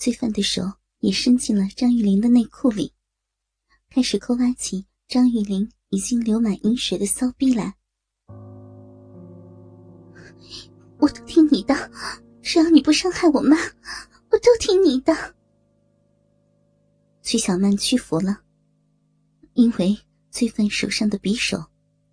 [0.00, 0.62] 罪犯的手
[1.00, 2.94] 也伸进了张玉玲的内裤里，
[3.90, 7.76] 开始抠挖起张玉玲已经流满饮水的骚逼来。
[10.98, 11.74] 我都听你的，
[12.40, 13.58] 只要你不伤害我妈，
[14.30, 15.34] 我都听你的。
[17.20, 18.40] 曲小曼屈服了，
[19.52, 19.98] 因为
[20.30, 21.62] 罪犯手上的匕首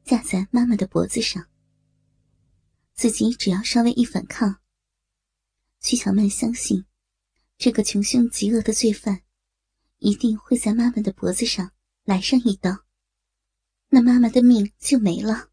[0.04, 1.48] 架在妈妈的脖子上，
[2.94, 4.58] 自己只要稍微一反抗，
[5.80, 6.84] 曲小曼相信，
[7.58, 9.24] 这个穷凶极恶的罪犯
[9.98, 11.72] 一定会在妈妈的脖子上
[12.04, 12.86] 来上一刀，
[13.90, 15.50] 那妈妈的命就没了。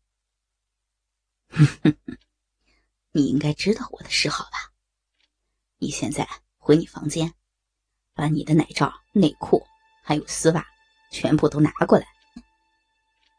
[3.12, 4.72] 你应该知道我的嗜好吧？
[5.78, 7.32] 你现在回你房间，
[8.12, 9.64] 把你的奶罩、内裤
[10.02, 10.66] 还有丝袜
[11.10, 12.06] 全部都拿过来。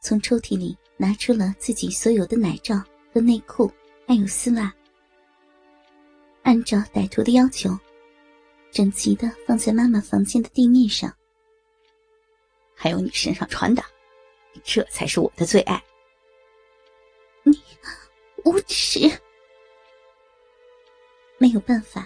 [0.01, 3.71] 从抽屉里拿出了自己所有的奶罩和内裤，
[4.07, 4.73] 还有丝袜，
[6.43, 7.77] 按照歹徒的要求，
[8.75, 11.09] 整齐的放在妈妈房间的地面上。
[12.75, 13.81] 还有你身上穿的，
[14.65, 15.81] 这才是我的最爱。
[17.43, 17.57] 你
[18.43, 19.09] 无耻！
[21.37, 22.05] 没有办法，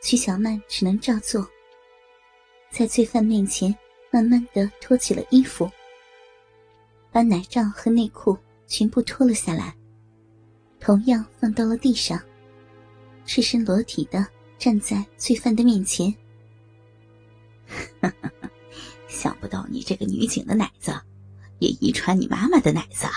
[0.00, 1.46] 曲小曼只能照做。
[2.70, 3.76] 在罪犯面前，
[4.10, 5.70] 慢慢的脱起了衣服，
[7.12, 8.34] 把奶罩和内裤
[8.66, 9.76] 全部脱了下来，
[10.80, 12.18] 同样放到了地上，
[13.26, 14.26] 赤身裸体的
[14.60, 16.14] 站在罪犯的面前。
[19.08, 20.92] 想不到你这个女警的奶子，
[21.58, 23.08] 也遗传你妈妈的奶子。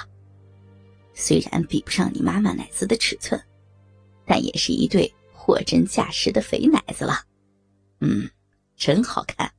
[1.14, 3.39] 虽然比不上你妈妈奶子的尺寸。
[4.25, 7.14] 但也是一对货真价实的肥奶子了，
[7.99, 8.25] 嗯，
[8.77, 9.52] 真好看。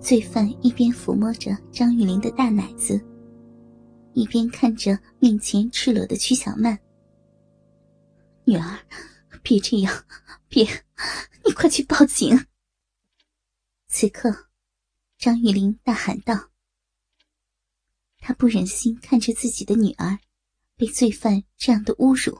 [0.00, 2.98] 罪犯一边抚摸着张玉玲的大奶子，
[4.14, 6.78] 一边看着面前赤裸的曲小曼。
[8.46, 8.78] 女儿，
[9.44, 10.06] 别这样，
[10.48, 10.64] 别，
[11.44, 12.46] 你快去报警！
[13.86, 14.48] 此刻，
[15.18, 16.50] 张玉玲大喊道
[18.18, 20.18] ：“她不忍心看着自己的女儿。”
[20.76, 22.36] 被罪犯这样的侮辱，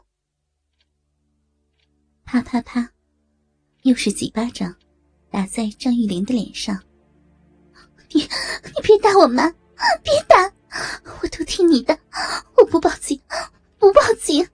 [2.25, 2.93] 啪啪啪，
[3.83, 4.77] 又是几巴掌
[5.31, 6.83] 打在张玉玲的脸上。
[8.11, 9.49] 你你别打我妈，
[10.03, 10.53] 别打！
[11.23, 11.97] 我都听你的，
[12.57, 13.21] 我不报警，
[13.79, 14.45] 不报警。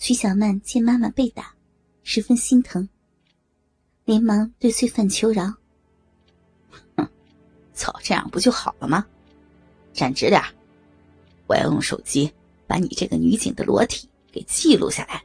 [0.00, 1.54] 徐小曼见妈妈被打，
[2.04, 2.88] 十分心疼，
[4.06, 5.44] 连忙对罪犯求饶
[6.96, 7.06] ：“哼，
[7.74, 9.06] 早这样不就好了吗？
[9.92, 10.42] 站直点
[11.46, 12.32] 我要用手机
[12.66, 15.22] 把你这个女警的裸体给记录下来。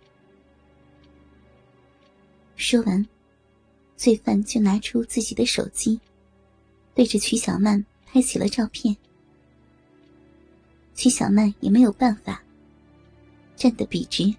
[2.58, 3.08] 说完，
[3.96, 5.97] 罪犯就拿出自己的手机，
[6.94, 8.94] 对着曲小曼拍起了照片。
[10.96, 12.44] 曲小曼也没有办法，
[13.56, 14.35] 站得笔直，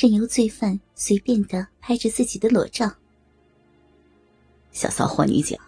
[0.00, 2.90] 任由罪犯随便的拍着自己的裸照。
[4.72, 5.58] 小骚货女警，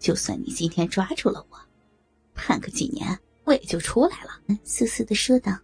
[0.00, 1.60] 就算你今天抓住了我，
[2.34, 3.16] 判个几年。
[3.44, 5.56] 我也就出来了，嘶嘶的说道：“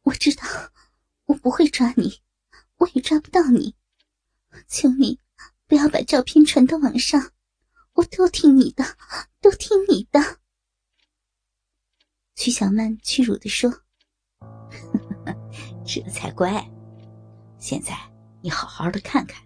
[0.00, 0.44] 我知道，
[1.26, 2.22] 我不会抓你，
[2.78, 3.74] 我也抓不到你。
[4.66, 5.18] 求你
[5.66, 7.32] 不要把照片传到网上，
[7.92, 8.96] 我都听你的，
[9.42, 10.38] 都听你的。”
[12.34, 13.82] 曲小曼屈辱的说
[15.84, 16.64] ：“这才乖。
[17.58, 17.96] 现在
[18.40, 19.42] 你好好的看看，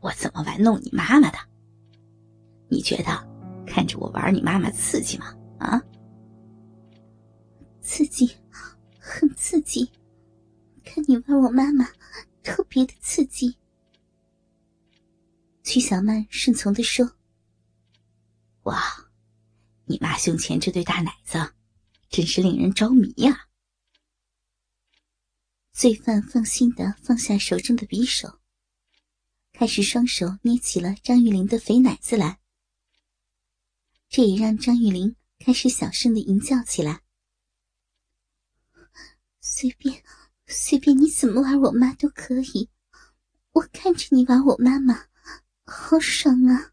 [0.00, 1.38] 我怎么玩弄你妈妈的？
[2.68, 3.34] 你觉得？”
[3.66, 5.34] 看着我玩你妈妈刺激吗？
[5.58, 5.82] 啊，
[7.80, 8.30] 刺激，
[9.00, 9.90] 很刺激。
[10.84, 11.88] 看你玩我妈妈，
[12.42, 13.56] 特别的刺激。
[15.62, 17.10] 曲小曼顺从的说
[18.64, 18.80] ：“哇，
[19.86, 21.38] 你妈胸前这对大奶子，
[22.10, 23.46] 真是令人着迷呀。”
[25.74, 28.38] 罪犯放心的放下手中的匕首，
[29.52, 32.38] 开始双手捏起了张玉玲的肥奶子来。
[34.08, 37.02] 这也让张玉玲开始小声的吟叫起来
[39.42, 40.04] ：“随便，
[40.46, 42.70] 随便你怎么玩我妈都可以，
[43.50, 45.08] 我看着你玩我妈妈，
[45.64, 46.70] 好爽啊！”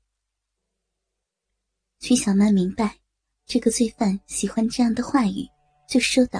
[1.99, 2.99] 曲小曼明白
[3.47, 5.49] 这个罪犯喜欢这样的话语，
[5.89, 6.39] 就说道：“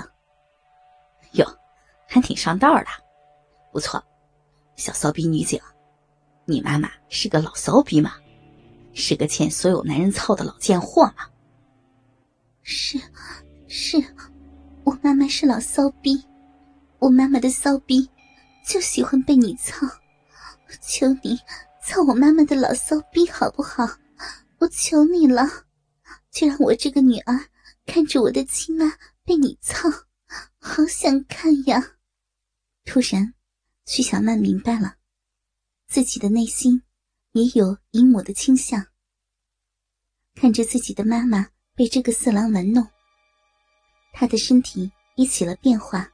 [1.33, 1.61] 哟，
[2.13, 2.86] 还挺上道的，
[3.72, 4.04] 不错，
[4.75, 5.58] 小骚逼女警，
[6.44, 8.16] 你妈妈是个老骚逼吗？”
[8.94, 11.25] 是个欠所有男人操的老贱货吗？
[12.63, 13.00] 是，
[13.66, 13.96] 是，
[14.84, 16.22] 我妈妈是老骚逼，
[17.00, 18.10] 我妈妈的骚逼
[18.68, 19.88] 就喜欢被你操，
[20.81, 21.40] 求你
[21.81, 23.88] 操我妈妈的老骚逼好不好？
[24.60, 25.48] 我求你了，
[26.30, 27.40] 就让我这个女儿
[27.86, 28.92] 看着我的亲妈
[29.24, 29.90] 被你操，
[30.60, 31.81] 好想看呀！
[32.93, 33.33] 突然，
[33.85, 34.97] 徐小曼明白了，
[35.88, 36.83] 自己的内心
[37.31, 38.85] 也有姨母的倾向。
[40.35, 42.85] 看着自己的妈妈被这个色狼玩弄，
[44.11, 46.11] 她的身体也起了变化，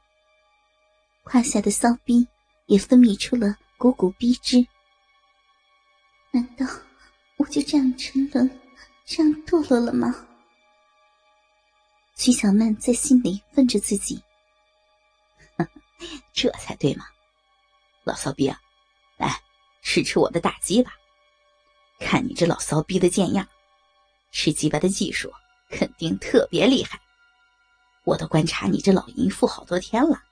[1.24, 2.24] 胯下的骚逼
[2.66, 4.64] 也分泌出了股股逼汁。
[6.30, 6.64] 难道
[7.38, 8.48] 我就这样沉沦，
[9.04, 10.14] 这样堕落了吗？
[12.14, 14.22] 徐小曼在心里问着自己。
[16.32, 17.04] 这才对嘛，
[18.04, 18.60] 老骚逼啊，
[19.16, 19.40] 来
[19.82, 20.92] 吃吃我的大鸡巴，
[21.98, 23.46] 看你这老骚逼的贱样，
[24.30, 25.32] 吃鸡巴的技术
[25.70, 27.00] 肯定特别厉害。
[28.04, 30.22] 我都观察你这老淫妇好多天了，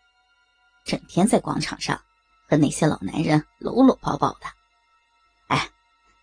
[0.84, 2.00] 整天在广场上
[2.48, 4.46] 和那些老男人搂搂抱抱的。
[5.48, 5.68] 哎，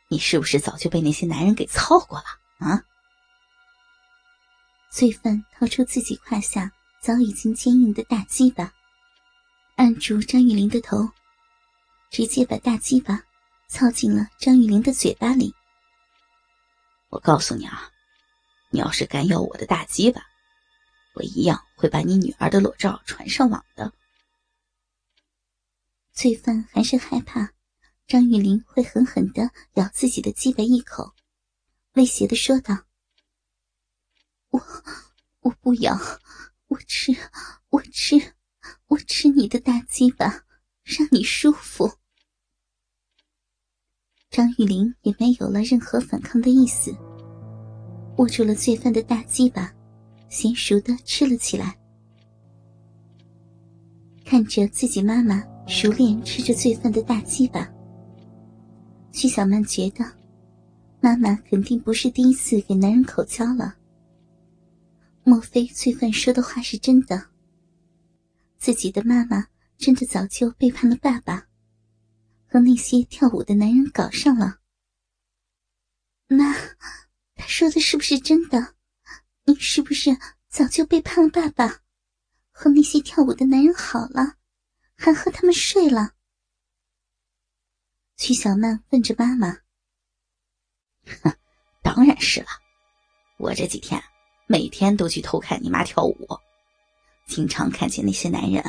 [0.07, 2.25] 你是不是早就被那些男人给操过了
[2.59, 2.81] 啊？
[4.89, 8.73] 罪犯掏出自己胯下早已经坚硬的大鸡巴。
[9.75, 11.09] 按住张玉玲的头，
[12.11, 13.23] 直接把大鸡巴
[13.67, 15.53] 操进了张玉玲的嘴巴里。
[17.09, 17.91] 我告诉你啊，
[18.69, 20.21] 你要是敢要我的大鸡巴，
[21.15, 23.91] 我一样会把你女儿的裸照传上网的。
[26.11, 27.51] 罪犯还是害怕
[28.05, 31.15] 张玉玲会狠狠的咬自己的鸡巴一口，
[31.93, 32.85] 威胁的说道
[34.49, 34.61] ：“我
[35.39, 35.97] 我不咬，
[36.67, 37.11] 我吃，
[37.69, 38.35] 我吃。”
[38.93, 40.43] 我吃你的大鸡巴，
[40.83, 41.91] 让你舒服。
[44.29, 46.95] 张玉玲也没有了任何反抗的意思，
[48.17, 49.73] 握住了罪犯的大鸡巴，
[50.29, 51.75] 娴熟的吃了起来。
[54.23, 57.67] 看着自己妈妈熟练吃着罪犯的大鸡巴，
[59.11, 60.05] 徐小曼觉得，
[61.01, 63.73] 妈妈肯定不是第一次给男人口交了。
[65.23, 67.32] 莫非罪犯说的话是真的？
[68.63, 69.45] 自己的妈妈
[69.77, 71.49] 真的早就背叛了爸爸，
[72.47, 74.61] 和那些跳舞的男人搞上了。
[76.27, 76.53] 妈，
[77.35, 78.75] 他说的是不是真的？
[79.43, 80.17] 你是不是
[80.47, 81.81] 早就背叛了爸爸，
[82.51, 84.37] 和那些跳舞的男人好了，
[84.95, 86.13] 还和他们睡了？
[88.15, 89.57] 曲小曼问着妈妈
[91.21, 91.35] ：“哼，
[91.81, 92.47] 当然是了，
[93.39, 94.01] 我这几天
[94.47, 96.15] 每天都去偷看你妈跳舞。”
[97.25, 98.63] 经常看见那些男人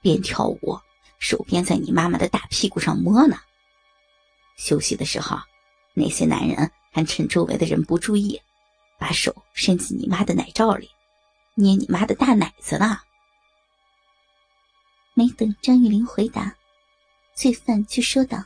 [0.00, 0.78] 边跳舞，
[1.18, 3.38] 手边在你妈妈的大屁股上摸呢。
[4.56, 5.38] 休息的时候，
[5.94, 8.40] 那些男人还趁周围的人不注意，
[8.98, 10.90] 把手伸进你妈的奶罩里，
[11.54, 12.98] 捏你妈的大奶子呢。
[15.14, 16.54] 没等张玉玲回答，
[17.34, 18.44] 罪犯就说道：“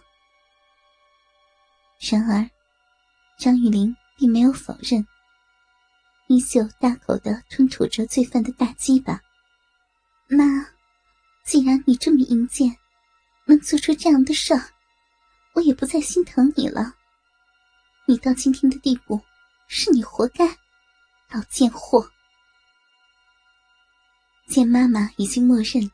[1.98, 2.48] 然而，
[3.38, 5.06] 张玉玲并没有否认，
[6.28, 9.20] 依旧大口的吞吐着罪犯的大鸡巴。”
[10.28, 10.44] 妈，
[11.44, 12.76] 既然你这么阴贱，
[13.44, 14.70] 能做出这样的事儿，
[15.54, 16.94] 我也不再心疼你了。
[18.06, 19.20] 你到今天的地步，
[19.68, 20.44] 是你活该，
[21.30, 22.10] 老贱货。
[24.48, 25.90] 见妈妈已经默认，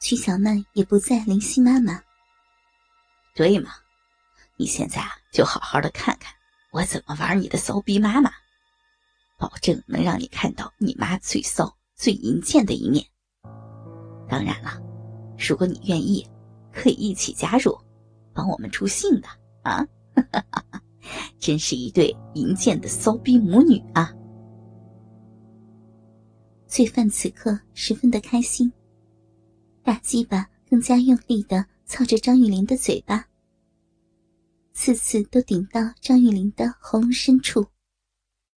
[0.00, 2.02] 曲小曼也不再怜惜妈妈。
[3.34, 3.72] 对嘛，
[4.56, 6.30] 你现在啊，就好好的看看
[6.72, 8.30] 我怎么玩你的骚逼妈妈，
[9.38, 13.06] 保证能让你看到你妈最骚、最淫贱的一面。
[14.34, 14.82] 当然了，
[15.38, 16.26] 如果你愿意，
[16.72, 17.78] 可以一起加入，
[18.32, 19.28] 帮我们助兴的
[19.62, 19.86] 啊！
[21.38, 24.12] 真是一对淫贱的骚逼母女啊！
[26.66, 28.72] 罪犯此刻十分的开心，
[29.84, 33.24] 大鸡巴更加用力的操着张玉玲的嘴巴，
[34.72, 37.64] 次次都顶到张玉玲的喉咙深处。